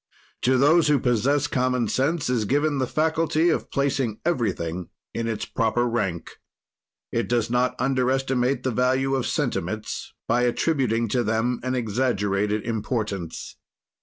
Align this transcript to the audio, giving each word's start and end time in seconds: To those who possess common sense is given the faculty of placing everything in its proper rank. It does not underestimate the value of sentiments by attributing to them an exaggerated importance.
To 0.41 0.57
those 0.57 0.87
who 0.87 0.97
possess 0.97 1.45
common 1.45 1.87
sense 1.87 2.27
is 2.27 2.45
given 2.45 2.79
the 2.79 2.87
faculty 2.87 3.49
of 3.49 3.69
placing 3.69 4.19
everything 4.25 4.89
in 5.13 5.27
its 5.27 5.45
proper 5.45 5.87
rank. 5.87 6.31
It 7.11 7.27
does 7.29 7.51
not 7.51 7.75
underestimate 7.79 8.63
the 8.63 8.71
value 8.71 9.13
of 9.13 9.27
sentiments 9.27 10.13
by 10.27 10.41
attributing 10.41 11.07
to 11.09 11.23
them 11.23 11.59
an 11.61 11.75
exaggerated 11.75 12.63
importance. 12.65 13.57